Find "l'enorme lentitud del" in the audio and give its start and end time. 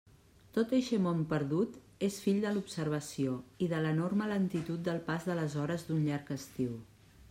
3.87-5.07